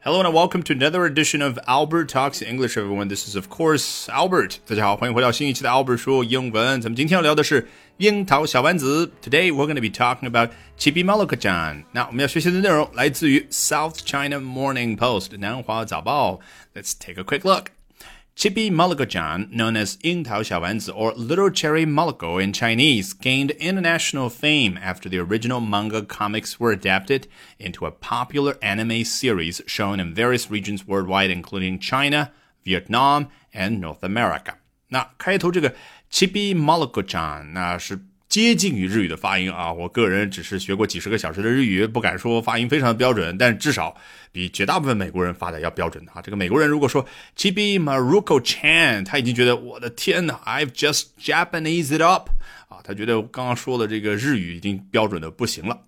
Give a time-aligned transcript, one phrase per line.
[0.00, 3.08] Hello and welcome to another edition of Albert Talks English, everyone.
[3.08, 4.58] This is, of course, Albert.
[4.66, 6.80] 大家好，欢迎回到新一期的 Albert 说英文。
[6.82, 9.10] 咱们今天要聊的是樱桃小丸子。
[9.22, 11.84] Today we're going to be talking about Chibi Malaka-chan.
[11.92, 16.40] 那我们要学习的内容来自于 South China Morning Post 南华早报。
[16.74, 17.68] Let's take a quick look.
[18.38, 24.28] Chibi Malako-chan, known as Ying Tao Xiaowanzi or Little Cherry Malako in Chinese, gained international
[24.28, 27.28] fame after the original manga comics were adapted
[27.60, 32.32] into a popular anime series shown in various regions worldwide, including China,
[32.64, 34.54] Vietnam, and North America.
[34.88, 35.72] 那开头这个
[36.10, 43.95] Chibi Malako-chan，那是 接近于日语的发音啊，我个人只是学过几十个小时的日语，不敢说发音非常的标准，但至少
[44.31, 46.21] 比绝大部分美国人发的要标准啊。
[46.21, 47.03] 这个美国人如果说
[47.35, 52.29] Chibi Maruko Chan，他已经觉得我的天呐，I've just Japanese it up
[52.67, 55.81] 啊，他觉得刚刚说的这个日语已经标准的不行了。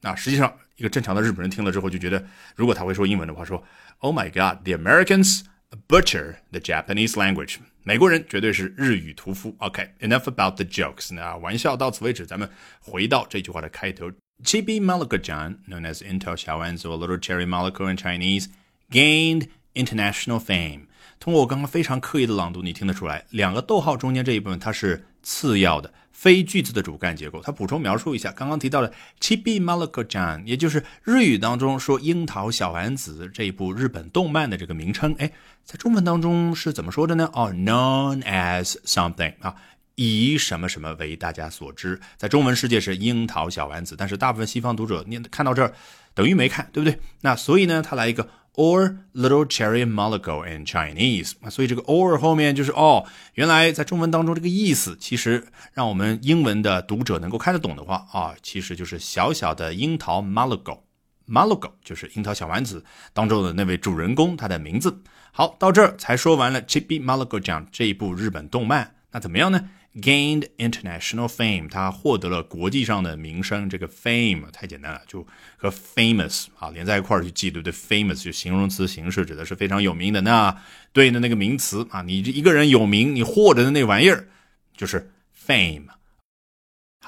[0.00, 2.24] 那实际上，一个正常的日本人听了之后就觉得，
[2.54, 3.60] 如果他会说英文的话，说
[3.98, 5.40] Oh my God，the Americans
[5.87, 7.57] butcher the Japanese language。
[7.83, 9.55] 美国人绝对是日语屠夫。
[9.59, 11.13] OK，enough、okay, about the jokes。
[11.13, 14.11] 那玩笑到此为止，咱们回到这句话的开头。
[14.43, 18.47] Chibi Malako-chan, known as Intel Xiaowanzi or Little Cherry Malako in Chinese,
[18.89, 20.87] gained international fame.
[21.19, 27.40] 通过我刚刚非常刻意的朗读，你听得出来，两个逗号中间这一部分它是次要的， 非句子的主干结构。
[27.40, 35.14] 它补充描述一下刚刚提到的 Chibi Malako-chan，也就是日语当中说樱桃小丸子这一部日本动漫的这个名称。
[35.20, 35.30] 哎，
[35.64, 37.30] 在中文当中是怎么说的呢？
[37.32, 39.54] 哦，known as something 啊，
[39.94, 42.00] 以什么什么为大家所知。
[42.16, 45.72] 在中文世界是樱桃小丸子，但是大部分西方读者念看到这儿
[46.14, 46.98] 等于没看，对不对？
[47.20, 48.28] 那所以呢，他来一个。
[48.54, 65.02] Or little cherry Malako in Chinese，所以这个 or 后面就是哦，原来在中文当中这个意思，其实让我们英文的读者能够看得懂的话啊，其实就是小小的樱桃 malago，malago 就是樱桃小丸子当中的那位主人公，他的名字。
[65.30, 69.68] 好，到这儿才说完了 Chibi Malago 讲这一部日本动漫，那怎么样呢？
[70.00, 73.68] ？gained international fame，他获得了国际上的名声。
[73.68, 75.26] 这个 fame 太简单了，就
[75.56, 80.20] 和 famous 啊连在一块儿去记，对不对？famous 就形容词形式，指的是非常有名的。
[80.20, 80.56] 那
[80.92, 84.28] 对应的那个名词啊，你一个人有名，你获得的那玩意儿
[84.76, 85.10] 就是
[85.46, 85.86] fame。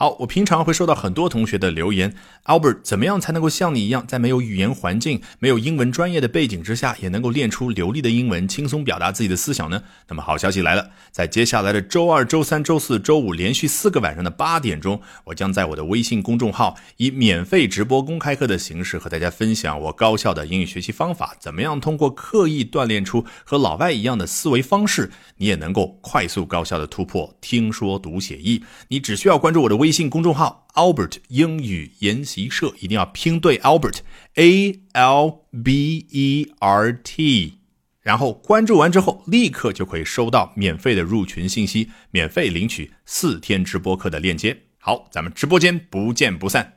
[0.00, 2.14] 好，我平常会收到很多同学的留言
[2.46, 9.82] ，Albert，怎么样才能够像你一样，在没有语言环境、没有英文专业的背景之下，也能够练出流利的英文，轻松表达自己的思想呢？
[10.08, 28.64] 那么好消息来了，在接下来的周二、周三、周四周五连续四个晚上的八点钟，我将在我的微信公众号以免费直播公开课的形式和大家分享我高效的英语学习方法，怎么样通过刻意锻炼出和老外一样的思维方式，你也能够快速高效的突破听说读写译。
[28.88, 29.89] 你只需要关注我的微。
[29.90, 33.96] 微信公众号 Albert 英语研习社一定要拼对 Albert
[34.36, 37.58] A L B E R T，
[38.00, 44.56] 然后关注完之后，立刻就可以收到免费的入群信息，免费领取四天直播课的链接。
[44.78, 46.74] 好，咱们直播间不见不散。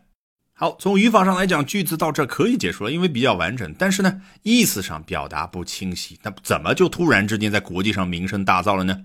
[0.53, 3.75] 好，从语法上来讲，句子到这可以结束了，因为比较完整。
[3.77, 6.17] 但是呢，意思上表达不清晰。
[6.23, 9.01] 那怎么就突然之间在国际上名声大噪了呢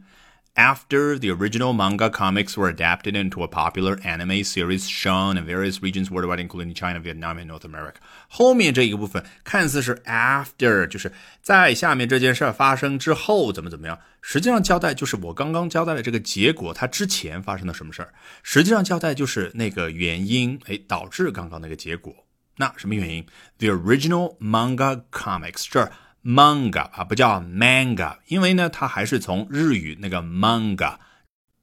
[0.59, 5.81] ？after the original manga comics were adapted into a popular anime series shown in various
[5.81, 7.95] regions worldwide, including China, Vietnam, and North America。
[8.29, 22.13] 后面这一个部分看似是 after，就是在下面这件事儿发生之后怎么怎么样，实际上交代就是我刚刚交代的这个结果，它之前发生了什么事儿，实际上交代就是那个原因，哎，导致刚刚那个结果。
[22.57, 23.25] 那什么原因
[23.59, 25.93] ？The original manga comics 这儿。
[26.29, 30.97] Manga 啊，不叫 manga，因为呢，它还是从日语那个 manga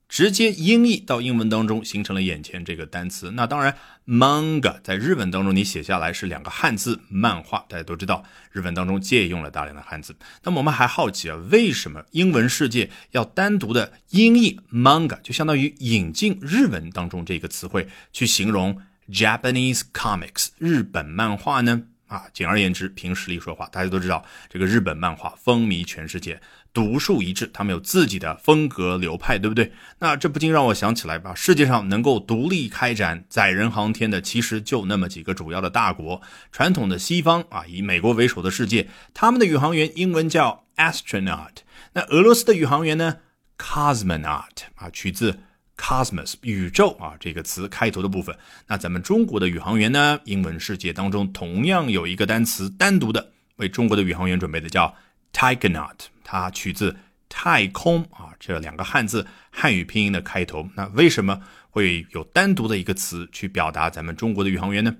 [0.09, 3.31] 直接音译到英文当中，形成了眼前这个单词。
[3.31, 3.77] 那当然
[4.07, 10.15] ，manga 在日文当中你写下来是两个汉字漫画，大家都知道，日文当中借用了大量的汉字。
[10.43, 21.83] 那么我们还好奇啊，为什么英文世界要单独的音译 manga，就相当于引进日文当中这个词汇去形容 Japanese comics 日本漫画呢？
[22.07, 23.67] 啊，简而言之，凭实力说话。
[23.71, 26.39] 大家都知道，这个日本漫画风靡全世界，
[26.71, 29.71] 独树一帜，他们有自己的风格流派，对不对？
[29.99, 36.21] 那这不禁让我想起来吧，世界上能够独立开展载人航天的，其实就那么几个主要的大国。
[36.51, 41.57] 传统的西方啊，以美国为首的世界，他们的宇航员英文叫 astronaut。
[41.93, 43.17] 那俄罗斯的宇航员呢
[43.57, 45.39] ，cosmonaut 啊，取自。
[45.77, 48.35] Cosmos 宇宙啊，这个词开头的部分。
[48.67, 50.19] 那咱们中国的宇航员呢？
[50.25, 54.95] 英文世界当中同样有一个单词单独的为中国的宇航员准备的，叫
[55.33, 56.95] taikonaut，它取自
[57.27, 60.67] 太空啊这两个汉字汉语拼音的开头。
[60.75, 64.95] 那为什么会有单独的一个词去表达咱们中国的宇航员呢？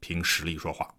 [0.00, 0.94] 凭实力说话。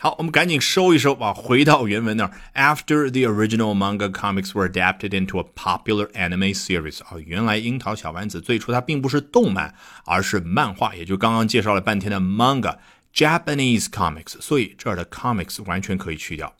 [0.00, 2.30] 好，我们赶紧收一收啊，回到原文那儿。
[2.54, 9.74] After the original manga comics were adapted into a popular anime series，啊，原来樱桃小丸子最初它并不是动漫，
[10.04, 12.76] 而是漫画，也就刚刚介绍了半天的 manga
[13.12, 16.54] Japanese comics，所以这儿的 comics 完全可以去掉。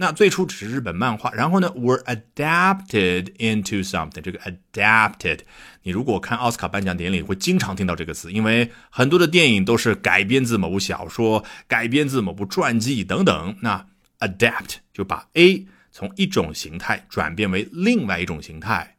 [0.00, 4.20] 那最初只是日本漫画，然后呢，were adapted into something。
[4.20, 5.40] 这个 adapted，
[5.82, 13.56] 你如果看奥斯卡颁奖典礼，会经常听到这个词，因为很多的电影都是改编自某部小说、改编自某部传记等等。
[13.62, 13.86] 那
[14.20, 18.94] adapt 就把 A 从一种形态转变为另外一种形态。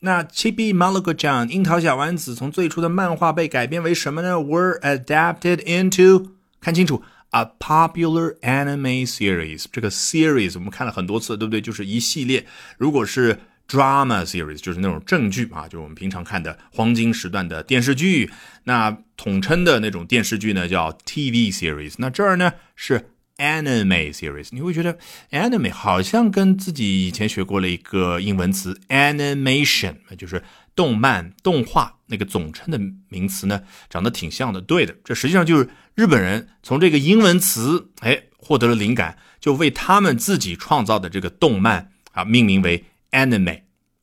[0.00, 6.30] 那 Chibi m a l a g o j a n 樱桃小丸子从最初的漫画被改编为什么呢？were adapted into，
[6.60, 7.04] 看清楚。
[7.32, 11.62] A popular anime series，这个 series 我们看了很多次，对不对？
[11.62, 12.46] 就是一系列。
[12.76, 18.30] 如果是 drama series，就是那种正剧啊，就是我们平常看的黄金时段的电视剧。
[18.64, 21.94] 那统称的那种电视剧呢，叫 TV series。
[21.96, 23.08] 那这儿呢是
[23.38, 24.48] anime series。
[24.50, 24.98] 你会觉得
[25.30, 30.42] anime 好像跟自己以前学过了一个英文词 animation，就是。
[30.74, 32.80] 动漫、动画那个总称的
[33.10, 34.58] 名词呢，长得挺像的。
[34.58, 43.62] 对的，这实际上就是日本人从这个英文词哎获得了灵感，就为他们自己创造的这个动漫啊命名为 anime。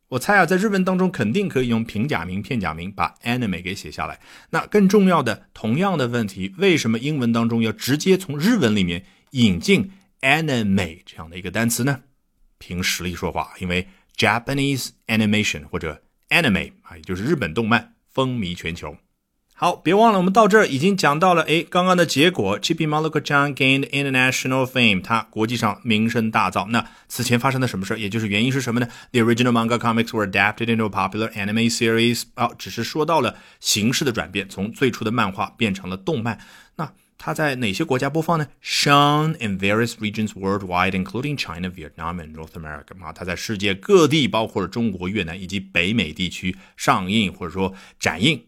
[0.10, 4.20] 我猜啊，在日文当中肯定可以用平假名、片假名把 anime 给写下来。
[4.50, 9.92] 那更重要的，同样的问题，为什么英文当中要直接从日文里面引进
[10.22, 12.02] anime 这样的一个单词呢？
[12.58, 13.88] 凭实力说话，因为
[14.18, 18.96] Japanese animation 或者 Anime 啊，也就是日本动漫风靡全球。
[19.62, 26.70] 好，别忘了，我们到这儿已经讲到了，哎，刚刚的结果，Chibi Maruko-chan gained international fame，他国际上名声大噪。
[26.70, 27.98] 那此前发生的什么事儿？
[27.98, 32.24] 也就是原因是什么呢？The original manga comics were adapted into a popular anime series。
[32.36, 36.40] 啊，只是说到了形式的转变，从最初的漫画变成了动漫。
[36.78, 42.96] 那它在哪些国家播放呢？Shown in various regions worldwide, including China, Vietnam, and North America。
[43.04, 48.42] 啊，它在世界各地，包括了中国、越南以及北美地区上映或者说展映。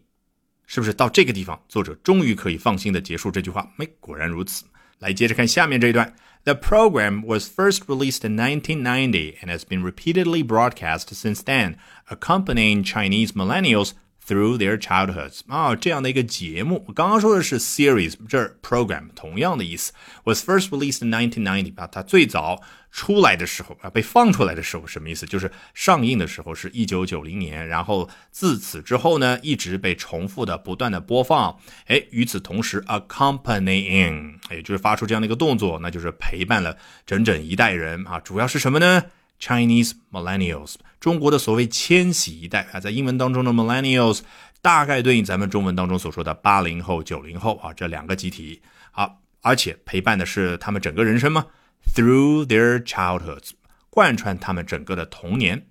[0.71, 3.73] 是不是到这个地方，作者终于可以放心的结束这句话？
[3.79, 4.65] 哎，果然如此。
[4.99, 6.15] 来，接着看下面这一段。
[6.45, 11.77] The program was first released in 1990 and has been repeatedly broadcast since then,
[12.09, 13.93] accompanying Chinese millennials
[14.32, 19.92] Through their childhoods 啊，这样的一个节目，我刚刚说的是 series，这儿 program 同样的意思。
[20.24, 22.62] Was first released in 1990啊，它最早
[22.94, 25.26] 出来的时候啊，被放出来的时候什么意思？
[25.26, 31.60] 就是上映的时候是一九九零年，然后自此之后呢，一直被重复的不断的播放。
[31.88, 38.18] 哎，与此同时，accompanying 也就是发出这样的一个动作，那就是陪伴了整整一代人啊。
[38.22, 39.04] 主要是什么呢
[39.42, 44.22] ？Chinese millennials，中国的所谓千禧一代啊，在英文当中的 millennials
[44.62, 48.62] 大概对应咱们中文当中所说的八零后、九零后啊这两个集体。
[48.92, 51.48] 好，而且陪伴的是他们整个人生吗
[51.96, 53.50] ？Through their childhoods，
[53.90, 55.66] 贯穿他们整个的童年。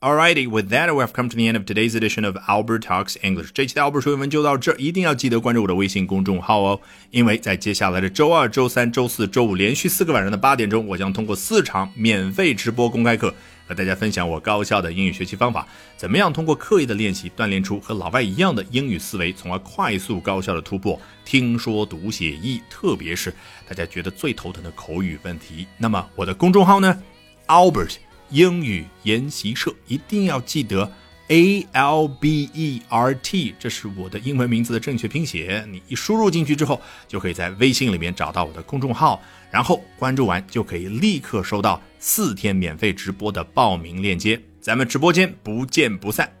[0.00, 3.16] Alrighty, with that, we have come to the end of today's edition of Albert Talks
[3.20, 3.50] English.
[3.52, 6.80] 这期的 Albert 说英文就到这，一定要记得关注我的微信公众号哦，
[7.10, 13.34] 因为在接下来的周二、周三、周四周五连续四个晚上的八点钟，我将通过四场免费直播公开课，
[13.66, 15.66] 和大家分享我高效的英语学习方法，
[15.96, 23.34] 怎么样通过刻意的练习锻炼出和老外一样的英语思维，从而快速高效的突破听说读写译，特别是
[23.68, 25.66] 大家觉得最头疼的口语问题。
[25.76, 27.02] 那么我的公众号呢
[27.48, 27.96] ，Albert。
[28.30, 30.90] 英语研习社一定要记得
[31.28, 35.64] A L B E R T，这是我的英文名字的正确拼写。
[35.70, 39.20] 你一输入进去之后，就可以在微信里面找到我的公众号，
[39.50, 44.40] 然后关注完就可以立刻收到四天免费直播的报名链接。
[44.60, 46.37] 咱们直播间不见不散。